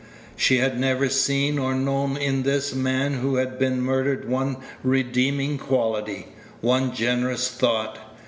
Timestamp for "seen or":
1.09-1.75